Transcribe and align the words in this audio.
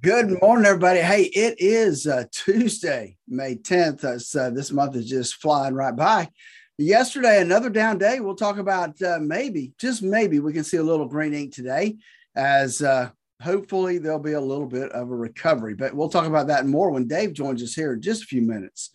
Good 0.00 0.40
morning, 0.40 0.64
everybody. 0.64 1.00
Hey, 1.00 1.24
it 1.24 1.56
is 1.58 2.06
uh, 2.06 2.22
Tuesday, 2.30 3.16
May 3.26 3.56
10th. 3.56 4.04
Uh, 4.04 4.50
this 4.50 4.70
month 4.70 4.94
is 4.94 5.08
just 5.08 5.34
flying 5.42 5.74
right 5.74 5.96
by. 5.96 6.28
Yesterday, 6.76 7.40
another 7.40 7.68
down 7.68 7.98
day. 7.98 8.20
We'll 8.20 8.36
talk 8.36 8.58
about 8.58 9.02
uh, 9.02 9.18
maybe, 9.20 9.72
just 9.76 10.04
maybe, 10.04 10.38
we 10.38 10.52
can 10.52 10.62
see 10.62 10.76
a 10.76 10.84
little 10.84 11.08
green 11.08 11.34
ink 11.34 11.52
today 11.52 11.96
as 12.36 12.80
uh, 12.80 13.10
hopefully 13.42 13.98
there'll 13.98 14.20
be 14.20 14.34
a 14.34 14.40
little 14.40 14.68
bit 14.68 14.92
of 14.92 15.10
a 15.10 15.16
recovery. 15.16 15.74
But 15.74 15.94
we'll 15.94 16.08
talk 16.08 16.26
about 16.26 16.46
that 16.46 16.66
more 16.66 16.92
when 16.92 17.08
Dave 17.08 17.32
joins 17.32 17.60
us 17.60 17.74
here 17.74 17.94
in 17.94 18.00
just 18.00 18.22
a 18.22 18.26
few 18.26 18.42
minutes. 18.42 18.90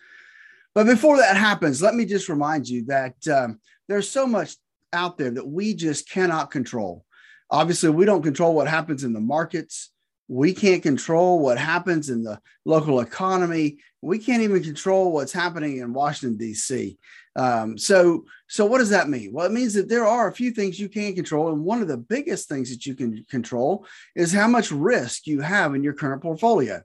But 0.73 0.85
before 0.85 1.17
that 1.17 1.35
happens, 1.35 1.81
let 1.81 1.95
me 1.95 2.05
just 2.05 2.29
remind 2.29 2.69
you 2.69 2.85
that 2.85 3.27
um, 3.27 3.59
there's 3.89 4.09
so 4.09 4.25
much 4.25 4.55
out 4.93 5.17
there 5.17 5.31
that 5.31 5.45
we 5.45 5.73
just 5.73 6.09
cannot 6.09 6.49
control. 6.49 7.03
Obviously, 7.51 7.89
we 7.89 8.05
don't 8.05 8.23
control 8.23 8.53
what 8.53 8.69
happens 8.69 9.03
in 9.03 9.11
the 9.11 9.19
markets. 9.19 9.89
We 10.27 10.53
can't 10.53 10.81
control 10.81 11.39
what 11.39 11.57
happens 11.57 12.09
in 12.09 12.23
the 12.23 12.39
local 12.65 13.01
economy. 13.01 13.77
We 14.01 14.19
can't 14.19 14.41
even 14.41 14.63
control 14.63 15.11
what's 15.11 15.33
happening 15.33 15.77
in 15.77 15.93
Washington, 15.93 16.37
D.C. 16.37 16.97
Um, 17.35 17.77
so, 17.77 18.25
so 18.47 18.65
what 18.65 18.77
does 18.77 18.89
that 18.89 19.09
mean? 19.09 19.31
Well, 19.33 19.45
it 19.45 19.51
means 19.51 19.73
that 19.73 19.89
there 19.89 20.05
are 20.05 20.27
a 20.27 20.33
few 20.33 20.51
things 20.51 20.79
you 20.79 20.89
can 20.89 21.15
control, 21.15 21.51
and 21.51 21.63
one 21.63 21.81
of 21.81 21.87
the 21.87 21.97
biggest 21.97 22.47
things 22.47 22.69
that 22.69 22.85
you 22.85 22.95
can 22.95 23.23
control 23.29 23.85
is 24.15 24.31
how 24.31 24.47
much 24.47 24.71
risk 24.71 25.27
you 25.27 25.41
have 25.41 25.75
in 25.75 25.83
your 25.83 25.93
current 25.93 26.21
portfolio. 26.21 26.81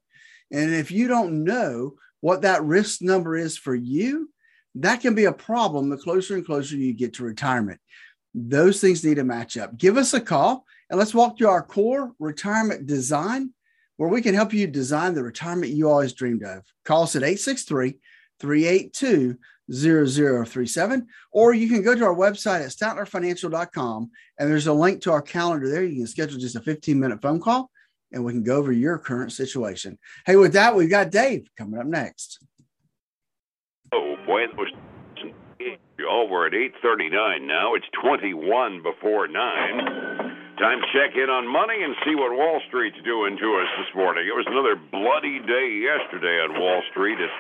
And 0.51 0.75
if 0.75 0.91
you 0.91 1.09
don't 1.09 1.45
know 1.45 1.95
what 2.21 2.43
that 2.43 2.65
risk 2.65 3.03
number 3.03 3.37
is 3.37 3.57
for 3.57 3.75
you, 3.75 4.31
that 4.77 5.01
can 5.01 5.15
be 5.15 5.25
a 5.25 5.33
problem 5.33 5.89
the 5.89 5.97
closer 5.97 6.35
and 6.35 6.47
closer 6.47 6.77
you 6.77 6.93
get 6.93 7.15
to 7.15 7.25
retirement. 7.25 7.81
Those 8.35 8.81
things 8.81 9.05
need 9.05 9.17
to 9.17 9.25
match 9.25 9.57
up. 9.57 9.77
Give 9.77 9.97
us 9.97 10.15
a 10.15 10.21
call 10.21 10.65
and 10.91 10.99
let's 10.99 11.15
walk 11.15 11.39
through 11.39 11.49
our 11.49 11.63
core 11.63 12.13
retirement 12.19 12.87
design 12.87 13.53
where 13.97 14.09
we 14.09 14.23
can 14.23 14.35
help 14.35 14.53
you 14.53 14.67
design 14.67 15.15
the 15.15 15.23
retirement 15.23 15.73
you 15.73 15.91
always 15.91 16.13
dreamed 16.13 16.45
of. 16.45 16.63
Call 16.85 17.03
us 17.03 17.17
at 17.17 17.23
863 17.23 17.99
382 18.41 19.37
0037, 19.71 21.07
or 21.33 21.53
you 21.53 21.69
can 21.69 21.83
go 21.83 21.95
to 21.95 22.05
our 22.05 22.15
website 22.15 22.63
at 22.63 22.71
statlerfinancial.com 22.71 24.11
and 24.39 24.51
there's 24.51 24.67
a 24.67 24.73
link 24.73 25.03
to 25.03 25.13
our 25.13 25.21
calendar 25.21 25.69
there. 25.69 25.85
You 25.85 25.97
can 25.97 26.07
schedule 26.07 26.39
just 26.39 26.57
a 26.57 26.61
15 26.61 26.99
minute 26.99 27.21
phone 27.21 27.41
call 27.41 27.71
and 28.13 28.25
we 28.25 28.33
can 28.33 28.43
go 28.43 28.57
over 28.57 28.73
your 28.73 28.99
current 28.99 29.33
situation. 29.33 29.99
Hey, 30.25 30.37
with 30.37 30.55
that, 30.55 30.75
we've 30.75 30.89
got 30.89 31.11
Dave 31.11 31.49
coming 31.59 31.79
up 31.79 31.87
next. 31.87 32.39
Oh, 33.93 34.17
boy, 34.27 34.47
y'all, 35.99 36.31
we're 36.31 36.47
at 36.47 36.53
8.39 36.53 37.47
now. 37.47 37.75
It's 37.75 37.87
21 38.03 38.83
before 38.83 39.29
9. 39.29 40.28
Time 40.59 40.83
to 40.83 40.91
check 40.91 41.15
in 41.15 41.31
on 41.31 41.47
money 41.47 41.87
and 41.87 41.95
see 42.03 42.19
what 42.19 42.35
Wall 42.35 42.59
Street's 42.67 42.99
doing 43.07 43.39
to 43.39 43.49
us 43.63 43.71
this 43.79 43.95
morning. 43.95 44.27
It 44.27 44.35
was 44.35 44.43
another 44.51 44.75
bloody 44.75 45.39
day 45.39 45.87
yesterday 45.87 46.43
on 46.43 46.59
Wall 46.59 46.83
Street. 46.91 47.15
It 47.15 47.31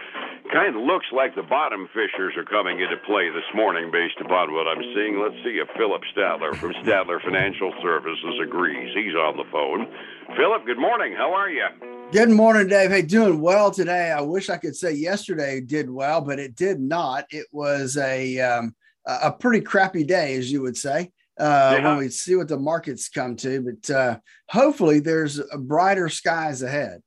kind 0.54 0.76
of 0.76 0.86
looks 0.86 1.10
like 1.10 1.34
the 1.34 1.42
bottom 1.42 1.90
fishers 1.90 2.38
are 2.38 2.46
coming 2.46 2.78
into 2.78 2.94
play 3.10 3.26
this 3.26 3.50
morning 3.58 3.90
based 3.90 4.22
upon 4.22 4.54
what 4.54 4.70
I'm 4.70 4.78
seeing. 4.94 5.18
Let's 5.18 5.34
see 5.42 5.58
if 5.58 5.66
Phillip 5.74 6.06
Statler 6.14 6.54
from 6.62 6.70
Statler 6.86 7.18
Financial 7.18 7.74
Services 7.82 8.38
agrees. 8.38 8.94
He's 8.94 9.18
on 9.18 9.34
the 9.34 9.50
phone. 9.50 9.90
Phillip, 10.38 10.64
good 10.64 10.78
morning. 10.78 11.12
How 11.18 11.34
are 11.34 11.50
you? 11.50 11.66
Good 12.12 12.30
morning, 12.30 12.68
Dave. 12.68 12.94
Hey, 12.94 13.02
doing 13.02 13.40
well 13.40 13.72
today. 13.72 14.12
I 14.12 14.20
wish 14.20 14.48
I 14.48 14.58
could 14.58 14.76
say 14.76 14.92
yesterday 14.94 15.60
did 15.60 15.90
well, 15.90 16.20
but 16.20 16.38
it 16.38 16.54
did 16.54 16.78
not. 16.78 17.26
It 17.30 17.48
was 17.50 17.96
a 17.96 18.38
um, 18.38 18.76
a 19.06 19.32
pretty 19.32 19.60
crappy 19.60 20.04
day, 20.04 20.36
as 20.36 20.52
you 20.52 20.62
would 20.62 20.76
say 20.76 21.10
uh, 21.38 21.76
yeah. 21.78 21.88
when 21.88 21.98
we 21.98 22.08
see 22.08 22.36
what 22.36 22.48
the 22.48 22.58
markets 22.58 23.08
come 23.08 23.36
to. 23.36 23.60
But 23.60 23.90
uh, 23.94 24.18
hopefully, 24.48 25.00
there's 25.00 25.40
brighter 25.56 26.08
skies 26.08 26.62
ahead. 26.62 27.02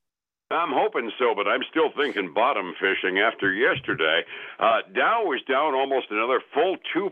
I'm 0.52 0.74
hoping 0.74 1.12
so, 1.18 1.34
but 1.36 1.48
I'm 1.48 1.64
still 1.70 1.92
thinking 1.96 2.34
bottom 2.34 2.74
fishing 2.76 3.20
after 3.20 3.54
yesterday. 3.54 4.24
Uh, 4.60 4.82
Dow 4.94 5.24
was 5.24 5.42
down 5.48 5.74
almost 5.74 6.08
another 6.12 6.42
full 6.54 6.76
2% 6.96 7.08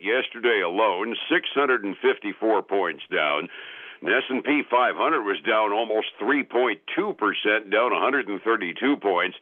yesterday 0.00 0.62
alone, 0.64 1.14
654 1.30 2.62
points 2.62 3.02
down. 3.12 3.48
The 4.00 4.14
S&P 4.14 4.62
500 4.70 5.22
was 5.22 5.40
down 5.46 5.72
almost 5.72 6.06
3.2%, 6.20 7.70
down 7.70 7.92
132 7.92 8.96
points. 8.96 9.36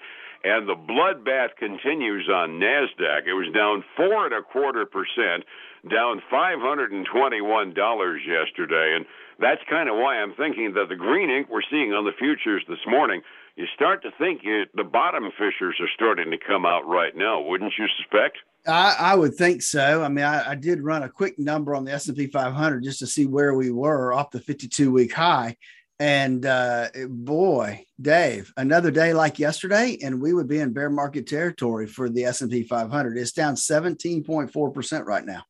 And 0.45 0.69
the 0.69 0.75
bloodbath 0.75 1.57
continues 1.59 2.29
on 2.29 2.61
NASDAQ. 2.61 3.27
It 3.27 3.35
was 3.35 3.53
down 3.55 3.85
four 3.97 4.27
and 4.27 4.35
a 4.35 4.43
quarter 4.43 4.87
percent 4.87 5.45
down 5.89 6.23
$521 6.33 8.19
yesterday. 8.27 8.97
And 8.97 9.07
that's 9.39 9.61
kind 9.69 9.89
of 9.89 9.97
why 9.97 10.17
I'm 10.17 10.35
thinking 10.35 10.75
that 10.75 10.89
the 10.89 10.97
green 10.97 11.31
ink 11.31 11.49
we're 11.51 11.63
seeing 11.71 11.93
on 11.93 12.05
the 12.05 12.13
futures 12.19 12.63
this 12.69 12.79
morning, 12.87 13.23
you 13.57 13.67
start 13.75 14.03
to 14.03 14.11
think 14.19 14.43
you, 14.45 14.65
the 14.75 14.85
bottom 14.85 15.31
fishers 15.39 15.77
are 15.81 15.89
starting 15.95 16.31
to 16.31 16.39
come 16.39 16.67
out 16.67 16.87
right 16.87 17.17
now, 17.17 17.41
wouldn't 17.41 17.73
you 17.79 17.87
suspect? 17.99 18.39
I, 18.67 18.97
I 18.99 19.15
would 19.15 19.35
think 19.35 19.63
so. 19.63 20.03
I 20.03 20.09
mean, 20.09 20.25
I, 20.25 20.51
I, 20.51 20.55
did 20.57 20.83
run 20.83 21.05
a 21.05 21.09
quick 21.09 21.39
number 21.39 21.75
on 21.75 21.85
the 21.85 21.93
S&P 21.93 22.27
500 22.27 22.83
just 22.83 22.99
to 22.99 23.07
see 23.07 23.27
where 23.27 23.55
we 23.55 23.71
were 23.71 24.13
off 24.13 24.33
the 24.33 24.41
52 24.41 24.91
week 24.91 25.13
high. 25.13 25.57
And 25.99 26.45
uh, 26.45 26.89
boy, 27.09 27.85
Dave, 28.01 28.53
another 28.57 28.91
day 28.91 29.15
like 29.15 29.39
yesterday, 29.39 29.97
and 30.03 30.21
we 30.21 30.35
would 30.35 30.49
be 30.49 30.59
in 30.59 30.75
bear 30.75 30.91
market 30.91 31.27
territory 31.27 31.87
for 31.87 32.11
the 32.11 32.25
S&P 32.25 32.65
500. 32.65 33.17
It's 33.17 33.33
down 33.33 33.55
17.4% 33.55 35.07
right 35.07 35.25
now. 35.25 35.45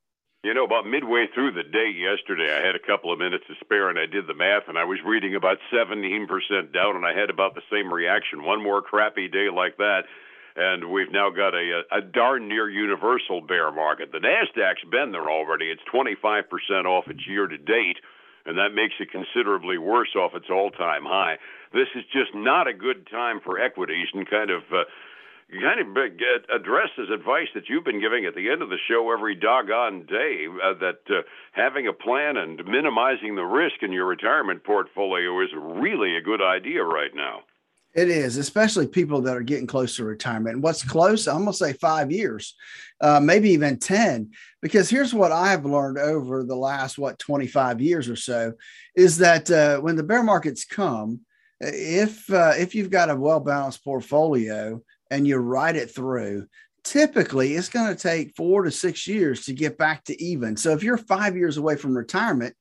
You 0.47 0.55
know, 0.55 0.63
about 0.63 0.87
midway 0.87 1.27
through 1.35 1.59
the 1.59 1.67
day 1.67 1.91
yesterday, 1.91 2.55
I 2.55 2.65
had 2.65 2.77
a 2.77 2.87
couple 2.87 3.11
of 3.11 3.19
minutes 3.19 3.43
to 3.49 3.55
spare 3.59 3.91
and 3.91 3.99
I 3.99 4.07
did 4.07 4.29
the 4.29 4.39
math 4.39 4.71
and 4.71 4.79
I 4.79 4.85
was 4.85 5.03
reading 5.05 5.35
about 5.35 5.59
17% 5.75 5.99
down 6.73 6.95
and 6.95 7.05
I 7.05 7.19
had 7.19 7.31
about 7.31 7.57
the 7.57 7.67
same 7.67 7.93
reaction. 7.93 8.45
One 8.45 8.63
more 8.63 8.81
crappy 8.81 9.27
day 9.27 9.51
like 9.51 9.77
that 9.79 10.07
and 10.55 10.93
we've 10.93 11.11
now 11.11 11.31
got 11.31 11.57
a, 11.57 11.83
a 11.91 12.01
darn 12.01 12.47
near 12.47 12.71
universal 12.71 13.41
bear 13.41 13.73
market. 13.73 14.13
The 14.13 14.23
Nasdaq's 14.23 14.87
been 14.89 15.11
there 15.11 15.29
already. 15.29 15.67
It's 15.67 15.83
25% 15.93 16.47
off 16.87 17.09
its 17.09 17.27
year 17.27 17.49
to 17.49 17.59
date, 17.59 17.99
and 18.47 18.57
that 18.57 18.71
makes 18.73 18.95
it 19.01 19.11
considerably 19.11 19.79
worse 19.79 20.15
off 20.15 20.37
its 20.37 20.47
all-time 20.49 21.03
high. 21.03 21.39
This 21.75 21.89
is 21.97 22.05
just 22.13 22.37
not 22.37 22.69
a 22.69 22.73
good 22.73 23.09
time 23.11 23.41
for 23.45 23.59
equities, 23.59 24.07
and 24.15 24.31
kind 24.31 24.51
of 24.51 24.63
uh, 24.73 24.85
kind 25.51 25.81
of 25.81 25.95
get 26.19 26.55
addresses 26.55 27.09
advice 27.13 27.49
that 27.55 27.69
you've 27.69 27.85
been 27.85 28.01
giving 28.01 28.25
at 28.27 28.35
the 28.35 28.51
end 28.51 28.63
of 28.63 28.69
the 28.69 28.79
show 28.89 29.13
every 29.13 29.35
doggone 29.35 30.07
day 30.07 30.47
uh, 30.63 30.75
that 30.75 30.99
uh, 31.09 31.23
having 31.53 31.87
a 31.87 31.93
plan 31.93 32.37
and 32.37 32.65
minimizing 32.67 33.37
the 33.37 33.45
risk 33.45 33.77
in 33.83 33.93
your 33.93 34.07
retirement 34.07 34.65
portfolio 34.65 35.41
is 35.43 35.51
really 35.55 36.17
a 36.17 36.21
good 36.21 36.43
idea 36.43 36.83
right 36.83 37.15
now. 37.15 37.41
It 37.95 38.11
is, 38.11 38.37
especially 38.37 38.87
people 38.87 39.23
that 39.23 39.37
are 39.37 39.43
getting 39.43 39.67
close 39.67 39.97
to 39.97 40.05
retirement. 40.05 40.57
And 40.57 40.63
what's 40.63 40.85
close, 40.85 41.27
I'm 41.27 41.45
going 41.45 41.53
to 41.53 41.57
say 41.57 41.73
five 41.73 42.11
years, 42.11 42.55
uh, 43.01 43.21
maybe 43.21 43.51
even 43.51 43.79
10. 43.79 44.33
Because 44.61 44.91
here's 44.91 45.15
what 45.15 45.33
I've 45.33 45.65
learned 45.65 45.97
over 45.97 46.45
the 46.45 46.57
last, 46.57 46.99
what, 46.99 47.19
25 47.19 47.81
years 47.81 48.11
or 48.11 48.17
so 48.17 48.53
is 48.95 49.17
that 49.19 49.51
uh, 49.51 49.79
when 49.79 49.97
the 49.97 50.03
bear 50.03 50.23
markets 50.23 50.67
come, 50.67 51.21
if 51.61 52.31
uh, 52.31 52.53
if 52.59 52.75
you've 52.75 52.91
got 52.91 53.09
a 53.09 53.17
well 53.17 53.41
balanced 53.41 53.83
portfolio 53.83 54.83
and 55.11 55.27
you 55.27 55.37
ride 55.37 55.77
it 55.77 55.95
through, 55.95 56.47
typically 56.85 57.55
it's 57.55 57.69
going 57.69 57.95
to 57.95 58.01
take 58.01 58.37
four 58.37 58.63
to 58.63 58.71
six 58.71 59.07
years 59.07 59.45
to 59.45 59.53
get 59.53 59.77
back 59.77 60.05
to 60.05 60.23
even. 60.23 60.57
So 60.57 60.73
if 60.73 60.83
you're 60.83 60.97
five 60.97 61.37
years 61.37 61.57
away 61.57 61.77
from 61.77 61.97
retirement 61.97 62.55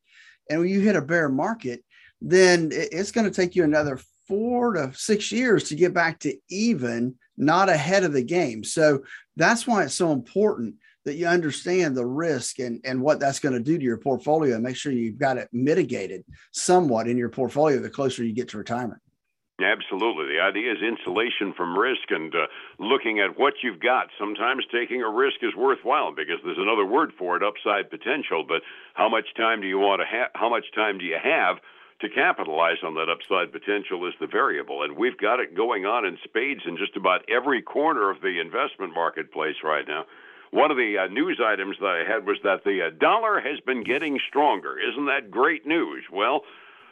and 0.50 0.68
you 0.68 0.80
hit 0.80 0.96
a 0.96 1.02
bear 1.02 1.30
market, 1.30 1.84
then 2.22 2.70
it's 2.72 3.12
going 3.12 3.30
to 3.30 3.36
take 3.36 3.56
you 3.56 3.64
another 3.64 4.00
four 4.28 4.74
to 4.74 4.92
six 4.96 5.32
years 5.32 5.66
to 5.66 5.76
get 5.76 5.94
back 5.94 6.20
to 6.20 6.36
even, 6.50 7.16
not 7.38 7.70
ahead 7.70 8.04
of 8.04 8.14
the 8.14 8.24
game. 8.24 8.64
So 8.64 9.04
that's 9.36 9.68
why 9.68 9.84
it's 9.84 9.94
so 9.94 10.12
important 10.12 10.76
that 11.06 11.16
you 11.16 11.28
understand 11.28 11.96
the 11.96 12.06
risk 12.06 12.58
and, 12.58 12.82
and 12.84 13.00
what 13.00 13.20
that's 13.20 13.40
going 13.40 13.54
to 13.54 13.60
do 13.60 13.78
to 13.78 13.84
your 13.84 13.98
portfolio 13.98 14.56
and 14.56 14.64
make 14.64 14.76
sure 14.76 14.92
you've 14.92 15.20
got 15.20 15.38
it 15.38 15.48
mitigated 15.54 16.26
somewhat 16.52 17.08
in 17.08 17.18
your 17.18 17.30
portfolio 17.30 17.80
the 17.80 17.90
closer 17.90 18.24
you 18.24 18.34
get 18.34 18.50
to 18.50 18.58
retirement. 18.58 19.00
Absolutely. 19.62 20.36
The 20.36 20.42
idea 20.42 20.74
is 20.74 20.80
insulation 20.84 21.54
from 21.56 21.80
risk 21.80 22.12
and 22.12 22.34
uh, 22.36 22.48
looking 22.78 23.22
at 23.22 23.40
what 23.40 23.54
you've 23.64 23.80
got. 23.80 24.08
Sometimes 24.20 24.66
taking 24.70 25.02
a 25.02 25.10
risk 25.10 25.38
is 25.42 25.56
worthwhile 25.56 26.14
because 26.14 26.40
there's 26.44 26.60
another 26.60 26.86
word 26.86 27.14
for 27.18 27.38
it, 27.38 27.44
upside 27.44 27.90
potential. 27.90 28.44
But 28.46 28.64
how 28.96 29.08
much 29.08 29.34
time 29.38 29.62
do 29.62 29.68
you 29.68 29.80
want 29.80 30.02
to 30.02 30.06
have? 30.06 30.32
How 30.36 30.50
much 30.50 30.66
time 30.76 30.98
do 30.98 31.06
you 31.06 31.18
have 31.24 31.58
to 32.02 32.10
capitalize 32.10 32.84
on 32.84 32.96
that 32.96 33.10
upside 33.10 33.52
potential 33.52 34.06
is 34.06 34.14
the 34.20 34.28
variable. 34.28 34.84
And 34.84 34.98
we've 34.98 35.18
got 35.18 35.40
it 35.40 35.56
going 35.56 35.86
on 35.86 36.06
in 36.06 36.18
spades 36.24 36.62
in 36.68 36.78
just 36.78 36.96
about 36.96 37.24
every 37.30 37.62
corner 37.62 38.10
of 38.10 38.22
the 38.22 38.40
investment 38.40 38.94
marketplace 38.94 39.56
right 39.64 39.88
now. 39.88 40.06
One 40.52 40.72
of 40.72 40.78
the 40.78 40.98
uh, 40.98 41.08
news 41.08 41.40
items 41.44 41.78
that 41.80 41.88
I 41.88 42.04
had 42.10 42.26
was 42.26 42.38
that 42.44 42.64
the 42.64 42.88
uh, 42.88 42.90
dollar 43.00 43.40
has 43.40 43.60
been 43.62 43.84
getting 43.84 44.20
stronger. 44.28 44.78
Isn't 44.78 45.06
that 45.06 45.32
great 45.32 45.66
news? 45.66 46.04
Well, 46.12 46.42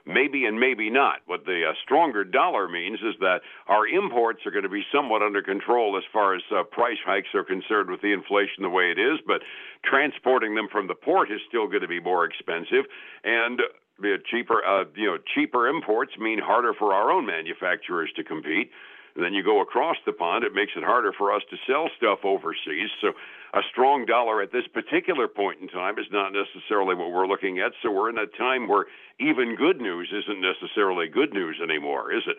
maybe 0.05 0.45
and 0.45 0.59
maybe 0.59 0.89
not. 0.89 1.19
What 1.25 1.45
the 1.45 1.63
uh, 1.69 1.73
stronger 1.83 2.23
dollar 2.23 2.67
means 2.67 2.99
is 2.99 3.15
that 3.19 3.41
our 3.67 3.87
imports 3.87 4.45
are 4.45 4.51
going 4.51 4.63
to 4.63 4.69
be 4.69 4.83
somewhat 4.93 5.21
under 5.21 5.41
control 5.41 5.97
as 5.97 6.03
far 6.11 6.35
as 6.35 6.41
uh, 6.51 6.63
price 6.63 6.97
hikes 7.05 7.29
are 7.33 7.43
concerned 7.43 7.89
with 7.89 8.01
the 8.01 8.13
inflation 8.13 8.63
the 8.63 8.69
way 8.69 8.91
it 8.91 8.99
is, 8.99 9.19
but 9.25 9.41
transporting 9.85 10.55
them 10.55 10.67
from 10.71 10.87
the 10.87 10.95
port 10.95 11.31
is 11.31 11.39
still 11.47 11.67
going 11.67 11.81
to 11.81 11.87
be 11.87 11.99
more 11.99 12.25
expensive. 12.25 12.85
And 13.23 13.61
uh, 13.61 14.17
cheaper, 14.29 14.63
uh, 14.65 14.85
you 14.95 15.05
know, 15.05 15.17
cheaper 15.35 15.67
imports 15.67 16.11
mean 16.19 16.39
harder 16.39 16.73
for 16.73 16.93
our 16.93 17.11
own 17.11 17.25
manufacturers 17.25 18.11
to 18.15 18.23
compete. 18.23 18.71
And 19.15 19.23
then 19.23 19.33
you 19.33 19.43
go 19.43 19.61
across 19.61 19.97
the 20.05 20.13
pond, 20.13 20.43
it 20.43 20.53
makes 20.53 20.71
it 20.75 20.83
harder 20.83 21.13
for 21.13 21.31
us 21.33 21.43
to 21.49 21.57
sell 21.67 21.89
stuff 21.97 22.19
overseas. 22.23 22.89
So 22.99 23.13
a 23.53 23.61
strong 23.71 24.05
dollar 24.05 24.41
at 24.41 24.51
this 24.51 24.67
particular 24.73 25.27
point 25.27 25.61
in 25.61 25.67
time 25.67 25.99
is 25.99 26.07
not 26.11 26.33
necessarily 26.33 26.95
what 26.95 27.11
we're 27.11 27.27
looking 27.27 27.59
at. 27.59 27.73
So 27.81 27.91
we're 27.91 28.09
in 28.09 28.17
a 28.17 28.25
time 28.25 28.67
where 28.67 28.85
even 29.19 29.55
good 29.55 29.79
news 29.79 30.11
isn't 30.11 30.41
necessarily 30.41 31.07
good 31.07 31.33
news 31.33 31.59
anymore, 31.61 32.11
is 32.11 32.23
it? 32.27 32.37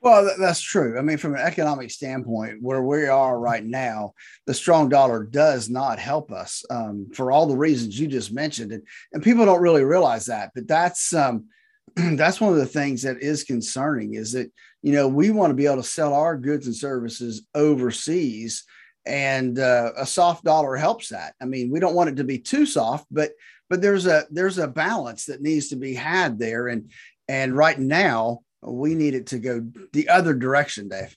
Well, 0.00 0.30
that's 0.38 0.60
true. 0.60 0.98
I 0.98 1.02
mean, 1.02 1.16
from 1.16 1.34
an 1.34 1.40
economic 1.40 1.90
standpoint, 1.90 2.62
where 2.62 2.82
we 2.82 3.06
are 3.06 3.40
right 3.40 3.64
now, 3.64 4.12
the 4.46 4.54
strong 4.54 4.88
dollar 4.88 5.24
does 5.24 5.70
not 5.70 5.98
help 5.98 6.30
us 6.30 6.64
um, 6.70 7.08
for 7.14 7.32
all 7.32 7.46
the 7.46 7.56
reasons 7.56 7.98
you 7.98 8.06
just 8.06 8.32
mentioned, 8.32 8.72
and 8.72 8.82
and 9.12 9.22
people 9.22 9.46
don't 9.46 9.62
really 9.62 9.84
realize 9.84 10.26
that. 10.26 10.52
But 10.54 10.68
that's 10.68 11.14
um, 11.14 11.46
that's 11.96 12.40
one 12.40 12.52
of 12.52 12.58
the 12.58 12.66
things 12.66 13.02
that 13.02 13.22
is 13.22 13.44
concerning 13.44 14.14
is 14.14 14.32
that 14.32 14.50
you 14.82 14.92
know 14.92 15.08
we 15.08 15.30
want 15.30 15.50
to 15.50 15.54
be 15.54 15.66
able 15.66 15.76
to 15.76 15.82
sell 15.82 16.14
our 16.14 16.36
goods 16.36 16.66
and 16.66 16.76
services 16.76 17.46
overseas, 17.54 18.64
and 19.06 19.58
uh, 19.58 19.92
a 19.96 20.06
soft 20.06 20.44
dollar 20.44 20.76
helps 20.76 21.08
that. 21.08 21.34
I 21.40 21.44
mean, 21.44 21.70
we 21.70 21.80
don't 21.80 21.94
want 21.94 22.10
it 22.10 22.16
to 22.16 22.24
be 22.24 22.38
too 22.38 22.66
soft, 22.66 23.06
but 23.10 23.30
but 23.70 23.80
there's 23.80 24.06
a 24.06 24.24
there's 24.30 24.58
a 24.58 24.68
balance 24.68 25.26
that 25.26 25.42
needs 25.42 25.68
to 25.68 25.76
be 25.76 25.94
had 25.94 26.38
there, 26.38 26.68
and 26.68 26.90
and 27.28 27.56
right 27.56 27.78
now 27.78 28.40
we 28.62 28.94
need 28.94 29.14
it 29.14 29.26
to 29.28 29.38
go 29.38 29.66
the 29.92 30.08
other 30.08 30.34
direction, 30.34 30.88
Dave. 30.88 31.16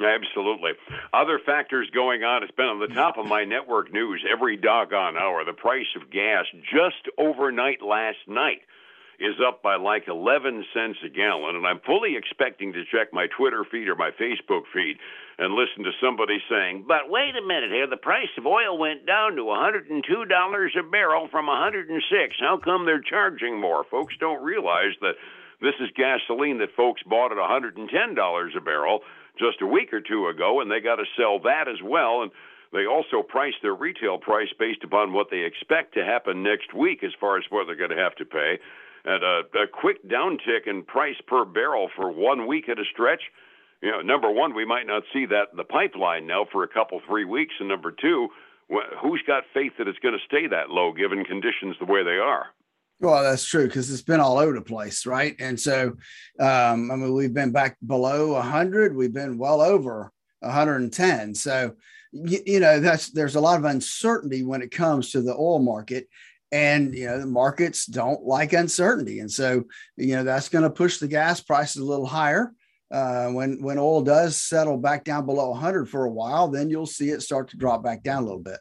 Absolutely. 0.00 0.72
Other 1.12 1.38
factors 1.38 1.88
going 1.94 2.24
on. 2.24 2.42
It's 2.42 2.52
been 2.52 2.66
on 2.66 2.80
the 2.80 2.88
top 2.88 3.18
of 3.18 3.26
my 3.26 3.44
network 3.44 3.92
news 3.92 4.24
every 4.28 4.56
doggone 4.56 5.16
hour. 5.16 5.44
The 5.44 5.52
price 5.52 5.86
of 5.94 6.10
gas 6.10 6.44
just 6.72 7.08
overnight 7.18 7.82
last 7.82 8.18
night 8.26 8.62
is 9.18 9.36
up 9.46 9.62
by 9.62 9.76
like 9.76 10.08
11 10.08 10.64
cents 10.74 10.98
a 11.04 11.08
gallon. 11.08 11.56
And 11.56 11.66
I'm 11.66 11.80
fully 11.84 12.16
expecting 12.16 12.72
to 12.72 12.84
check 12.84 13.12
my 13.12 13.26
Twitter 13.36 13.64
feed 13.70 13.88
or 13.88 13.96
my 13.96 14.10
Facebook 14.10 14.62
feed 14.72 14.98
and 15.38 15.54
listen 15.54 15.84
to 15.84 15.92
somebody 16.00 16.38
saying, 16.48 16.84
but 16.86 17.08
wait 17.08 17.34
a 17.36 17.46
minute 17.46 17.70
here, 17.70 17.86
the 17.86 17.96
price 17.96 18.30
of 18.36 18.46
oil 18.46 18.78
went 18.78 19.06
down 19.06 19.36
to 19.36 19.42
$102 19.42 19.90
a 19.90 20.82
barrel 20.90 21.28
from 21.30 21.46
106. 21.46 22.36
How 22.40 22.58
come 22.58 22.84
they're 22.84 23.00
charging 23.00 23.60
more? 23.60 23.84
Folks 23.90 24.14
don't 24.20 24.42
realize 24.42 24.94
that 25.00 25.14
this 25.60 25.74
is 25.80 25.88
gasoline 25.96 26.58
that 26.58 26.74
folks 26.76 27.02
bought 27.06 27.32
at 27.32 27.38
$110 27.38 28.56
a 28.56 28.60
barrel 28.60 29.00
just 29.38 29.62
a 29.62 29.66
week 29.66 29.92
or 29.92 30.00
two 30.00 30.28
ago, 30.28 30.60
and 30.60 30.70
they 30.70 30.80
got 30.80 30.96
to 30.96 31.04
sell 31.16 31.38
that 31.40 31.68
as 31.68 31.80
well. 31.82 32.22
And 32.22 32.30
they 32.72 32.86
also 32.86 33.22
price 33.22 33.54
their 33.62 33.74
retail 33.74 34.18
price 34.18 34.48
based 34.58 34.82
upon 34.82 35.12
what 35.12 35.28
they 35.30 35.40
expect 35.40 35.94
to 35.94 36.04
happen 36.04 36.42
next 36.42 36.74
week 36.74 37.04
as 37.04 37.12
far 37.20 37.38
as 37.38 37.44
what 37.50 37.66
they're 37.66 37.76
going 37.76 37.90
to 37.90 38.02
have 38.02 38.16
to 38.16 38.24
pay. 38.24 38.58
And 39.04 39.22
a, 39.22 39.40
a 39.64 39.66
quick 39.66 40.06
downtick 40.08 40.66
in 40.66 40.84
price 40.84 41.16
per 41.26 41.44
barrel 41.44 41.88
for 41.96 42.10
one 42.10 42.46
week 42.46 42.68
at 42.68 42.78
a 42.78 42.84
stretch. 42.92 43.22
You 43.82 43.90
know, 43.90 44.00
number 44.00 44.30
one, 44.30 44.54
we 44.54 44.64
might 44.64 44.86
not 44.86 45.02
see 45.12 45.26
that 45.26 45.50
in 45.50 45.56
the 45.56 45.64
pipeline 45.64 46.26
now 46.26 46.46
for 46.52 46.62
a 46.62 46.68
couple, 46.68 47.00
three 47.08 47.24
weeks. 47.24 47.54
And 47.58 47.68
number 47.68 47.90
two, 47.90 48.28
who's 49.02 49.22
got 49.26 49.42
faith 49.52 49.72
that 49.78 49.88
it's 49.88 49.98
going 49.98 50.14
to 50.14 50.24
stay 50.24 50.46
that 50.46 50.70
low 50.70 50.92
given 50.92 51.24
conditions 51.24 51.76
the 51.80 51.86
way 51.86 52.04
they 52.04 52.18
are? 52.18 52.46
Well, 53.00 53.24
that's 53.24 53.44
true 53.44 53.66
because 53.66 53.90
it's 53.90 54.02
been 54.02 54.20
all 54.20 54.38
over 54.38 54.52
the 54.52 54.62
place, 54.62 55.06
right? 55.06 55.34
And 55.40 55.58
so, 55.58 55.96
um, 56.38 56.90
I 56.90 56.96
mean, 56.96 57.12
we've 57.12 57.34
been 57.34 57.50
back 57.50 57.76
below 57.84 58.34
100, 58.34 58.94
we've 58.94 59.12
been 59.12 59.38
well 59.38 59.60
over 59.60 60.12
110. 60.38 61.34
So, 61.34 61.74
you, 62.12 62.38
you 62.46 62.60
know, 62.60 62.78
that's 62.78 63.10
there's 63.10 63.34
a 63.34 63.40
lot 63.40 63.58
of 63.58 63.64
uncertainty 63.64 64.44
when 64.44 64.62
it 64.62 64.70
comes 64.70 65.10
to 65.10 65.20
the 65.20 65.34
oil 65.34 65.58
market, 65.58 66.08
and 66.52 66.94
you 66.94 67.06
know, 67.06 67.18
the 67.18 67.26
markets 67.26 67.86
don't 67.86 68.22
like 68.24 68.52
uncertainty, 68.52 69.20
and 69.20 69.30
so 69.30 69.64
you 69.96 70.14
know 70.14 70.22
that's 70.22 70.50
going 70.50 70.64
to 70.64 70.70
push 70.70 70.98
the 70.98 71.08
gas 71.08 71.40
prices 71.40 71.82
a 71.82 71.84
little 71.84 72.06
higher. 72.06 72.52
Uh, 72.92 73.28
when 73.28 73.60
when 73.62 73.78
oil 73.78 74.02
does 74.02 74.40
settle 74.40 74.76
back 74.76 75.02
down 75.02 75.24
below 75.24 75.50
100 75.50 75.88
for 75.88 76.04
a 76.04 76.10
while, 76.10 76.48
then 76.48 76.68
you'll 76.68 76.86
see 76.86 77.08
it 77.08 77.22
start 77.22 77.48
to 77.48 77.56
drop 77.56 77.82
back 77.82 78.02
down 78.02 78.22
a 78.22 78.26
little 78.26 78.38
bit. 78.38 78.60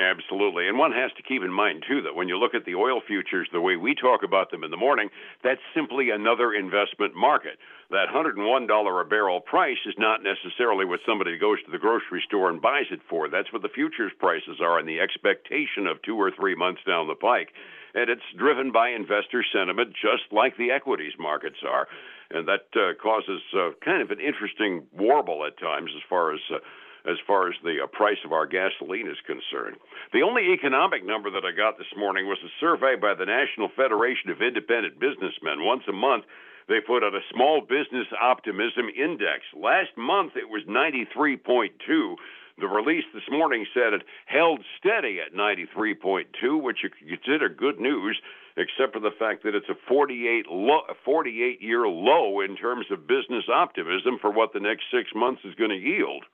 Absolutely. 0.00 0.66
And 0.66 0.78
one 0.78 0.92
has 0.92 1.12
to 1.18 1.22
keep 1.22 1.42
in 1.42 1.52
mind, 1.52 1.84
too, 1.86 2.00
that 2.02 2.16
when 2.16 2.26
you 2.26 2.38
look 2.38 2.54
at 2.54 2.64
the 2.64 2.74
oil 2.74 3.02
futures 3.06 3.48
the 3.52 3.60
way 3.60 3.76
we 3.76 3.94
talk 3.94 4.22
about 4.24 4.50
them 4.50 4.64
in 4.64 4.70
the 4.70 4.80
morning, 4.80 5.10
that's 5.44 5.60
simply 5.74 6.08
another 6.08 6.54
investment 6.54 7.14
market. 7.14 7.58
That 7.90 8.08
$101 8.08 8.40
a 8.40 9.04
barrel 9.04 9.42
price 9.42 9.76
is 9.84 9.94
not 9.98 10.22
necessarily 10.22 10.86
what 10.86 11.00
somebody 11.06 11.36
goes 11.36 11.62
to 11.64 11.70
the 11.70 11.76
grocery 11.78 12.24
store 12.26 12.48
and 12.48 12.62
buys 12.62 12.88
it 12.90 13.00
for. 13.10 13.28
That's 13.28 13.52
what 13.52 13.60
the 13.60 13.68
futures 13.68 14.12
prices 14.18 14.56
are 14.62 14.78
and 14.78 14.88
the 14.88 15.00
expectation 15.00 15.86
of 15.86 16.00
two 16.00 16.16
or 16.16 16.30
three 16.30 16.54
months 16.54 16.80
down 16.86 17.06
the 17.06 17.14
pike. 17.14 17.52
And 17.92 18.08
it's 18.08 18.24
driven 18.38 18.72
by 18.72 18.96
investor 18.96 19.44
sentiment, 19.52 19.92
just 19.92 20.32
like 20.32 20.56
the 20.56 20.70
equities 20.70 21.12
markets 21.18 21.60
are. 21.68 21.88
And 22.30 22.48
that 22.48 22.72
uh, 22.72 22.94
causes 23.02 23.42
uh, 23.52 23.76
kind 23.84 24.00
of 24.00 24.10
an 24.10 24.20
interesting 24.20 24.86
warble 24.96 25.44
at 25.44 25.58
times 25.58 25.90
as 25.94 26.02
far 26.08 26.32
as. 26.32 26.40
Uh, 26.50 26.64
as 27.08 27.16
far 27.26 27.48
as 27.48 27.54
the 27.62 27.82
uh, 27.82 27.86
price 27.86 28.20
of 28.24 28.32
our 28.32 28.46
gasoline 28.46 29.08
is 29.08 29.20
concerned. 29.26 29.76
The 30.12 30.22
only 30.22 30.52
economic 30.52 31.04
number 31.04 31.30
that 31.30 31.44
I 31.44 31.52
got 31.56 31.78
this 31.78 31.92
morning 31.96 32.26
was 32.26 32.38
a 32.44 32.52
survey 32.60 32.96
by 32.96 33.14
the 33.14 33.26
National 33.26 33.68
Federation 33.74 34.30
of 34.30 34.42
Independent 34.42 35.00
Businessmen. 35.00 35.64
Once 35.64 35.84
a 35.88 35.92
month, 35.92 36.24
they 36.68 36.80
put 36.80 37.02
out 37.02 37.14
a 37.14 37.26
small 37.34 37.60
business 37.60 38.06
optimism 38.20 38.88
index. 38.94 39.42
Last 39.56 39.96
month, 39.96 40.36
it 40.36 40.48
was 40.48 40.62
93.2. 40.68 42.14
The 42.60 42.68
release 42.68 43.04
this 43.14 43.26
morning 43.30 43.66
said 43.72 43.94
it 43.94 44.02
held 44.26 44.60
steady 44.78 45.18
at 45.18 45.34
93.2, 45.34 46.62
which 46.62 46.78
you 46.82 46.90
could 46.90 47.08
consider 47.08 47.48
good 47.48 47.80
news, 47.80 48.20
except 48.56 48.92
for 48.92 49.00
the 49.00 49.16
fact 49.18 49.42
that 49.44 49.54
it's 49.54 49.68
a 49.70 49.78
48 49.88 50.46
lo- 50.48 50.86
48 51.04 51.62
year 51.62 51.88
low 51.88 52.40
in 52.40 52.56
terms 52.56 52.86
of 52.90 53.06
business 53.06 53.44
optimism 53.52 54.18
for 54.20 54.30
what 54.30 54.52
the 54.52 54.60
next 54.60 54.84
six 54.92 55.10
months 55.14 55.40
is 55.44 55.54
going 55.54 55.70
to 55.70 55.76
yield. 55.76 56.24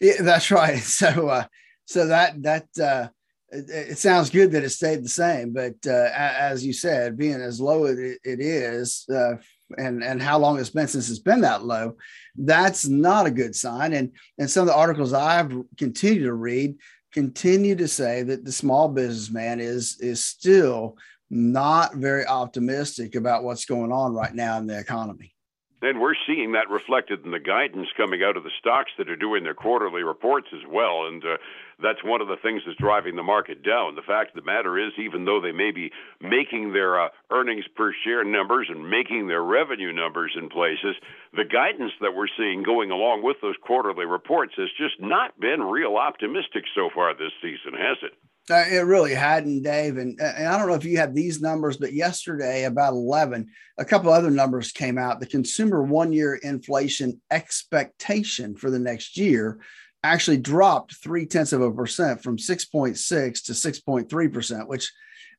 Yeah, 0.00 0.22
that's 0.22 0.50
right. 0.50 0.78
So, 0.82 1.28
uh, 1.28 1.44
so 1.86 2.06
that 2.06 2.42
that 2.42 2.66
uh, 2.80 3.08
it, 3.50 3.90
it, 3.90 3.98
sounds 3.98 4.30
good 4.30 4.52
that 4.52 4.64
it 4.64 4.70
stayed 4.70 5.04
the 5.04 5.08
same, 5.08 5.52
but 5.52 5.74
uh, 5.86 6.08
as 6.14 6.64
you 6.64 6.72
said, 6.72 7.18
being 7.18 7.40
as 7.40 7.60
low 7.60 7.84
as 7.84 7.98
it, 7.98 8.18
it 8.24 8.40
is, 8.40 9.04
uh, 9.12 9.34
and 9.76 10.02
and 10.02 10.22
how 10.22 10.38
long 10.38 10.58
it's 10.58 10.70
been 10.70 10.88
since 10.88 11.10
it's 11.10 11.18
been 11.18 11.42
that 11.42 11.64
low, 11.64 11.96
that's 12.36 12.86
not 12.86 13.26
a 13.26 13.30
good 13.30 13.54
sign. 13.54 13.92
And 13.92 14.12
and 14.38 14.50
some 14.50 14.62
of 14.62 14.68
the 14.68 14.76
articles 14.76 15.12
I've 15.12 15.52
continued 15.76 16.24
to 16.24 16.34
read 16.34 16.76
continue 17.12 17.76
to 17.76 17.86
say 17.88 18.22
that 18.22 18.44
the 18.44 18.52
small 18.52 18.88
businessman 18.88 19.60
is 19.60 19.98
is 20.00 20.24
still 20.24 20.96
not 21.30 21.94
very 21.94 22.26
optimistic 22.26 23.14
about 23.14 23.44
what's 23.44 23.64
going 23.64 23.92
on 23.92 24.12
right 24.12 24.34
now 24.34 24.58
in 24.58 24.66
the 24.66 24.78
economy. 24.78 25.34
And 25.82 26.00
we're 26.00 26.14
seeing 26.28 26.52
that 26.52 26.70
reflected 26.70 27.24
in 27.24 27.32
the 27.32 27.40
guidance 27.40 27.88
coming 27.96 28.22
out 28.22 28.36
of 28.36 28.44
the 28.44 28.54
stocks 28.60 28.92
that 28.98 29.10
are 29.10 29.16
doing 29.16 29.42
their 29.42 29.54
quarterly 29.54 30.04
reports 30.04 30.46
as 30.54 30.62
well. 30.70 31.06
And 31.08 31.24
uh, 31.24 31.38
that's 31.82 32.04
one 32.04 32.20
of 32.20 32.28
the 32.28 32.36
things 32.36 32.62
that's 32.64 32.78
driving 32.78 33.16
the 33.16 33.24
market 33.24 33.64
down. 33.64 33.96
The 33.96 34.06
fact 34.06 34.30
of 34.30 34.36
the 34.36 34.46
matter 34.46 34.78
is, 34.78 34.92
even 34.96 35.24
though 35.24 35.40
they 35.40 35.50
may 35.50 35.72
be 35.72 35.90
making 36.20 36.72
their 36.72 37.02
uh, 37.02 37.08
earnings 37.32 37.64
per 37.74 37.92
share 38.04 38.22
numbers 38.22 38.68
and 38.70 38.88
making 38.88 39.26
their 39.26 39.42
revenue 39.42 39.92
numbers 39.92 40.32
in 40.38 40.48
places, 40.48 40.94
the 41.32 41.44
guidance 41.44 41.92
that 42.00 42.14
we're 42.14 42.30
seeing 42.38 42.62
going 42.62 42.92
along 42.92 43.24
with 43.24 43.38
those 43.42 43.56
quarterly 43.60 44.06
reports 44.06 44.54
has 44.56 44.68
just 44.78 45.00
not 45.00 45.38
been 45.40 45.60
real 45.62 45.96
optimistic 45.96 46.62
so 46.76 46.90
far 46.94 47.12
this 47.12 47.34
season, 47.42 47.74
has 47.74 47.98
it? 48.02 48.12
Uh, 48.50 48.64
it 48.68 48.84
really 48.84 49.14
hadn't, 49.14 49.62
Dave. 49.62 49.98
And, 49.98 50.18
and 50.20 50.48
I 50.48 50.58
don't 50.58 50.68
know 50.68 50.74
if 50.74 50.84
you 50.84 50.98
have 50.98 51.14
these 51.14 51.40
numbers, 51.40 51.76
but 51.76 51.92
yesterday, 51.92 52.64
about 52.64 52.92
11, 52.92 53.48
a 53.78 53.84
couple 53.84 54.12
other 54.12 54.30
numbers 54.30 54.72
came 54.72 54.98
out. 54.98 55.20
The 55.20 55.26
consumer 55.26 55.82
one 55.82 56.12
year 56.12 56.34
inflation 56.34 57.20
expectation 57.30 58.56
for 58.56 58.70
the 58.70 58.80
next 58.80 59.16
year 59.16 59.60
actually 60.02 60.38
dropped 60.38 60.96
three 60.96 61.24
tenths 61.24 61.52
of 61.52 61.62
a 61.62 61.70
percent 61.70 62.20
from 62.20 62.36
6.6 62.36 63.44
to 63.44 63.52
6.3%, 63.52 64.66
which 64.66 64.90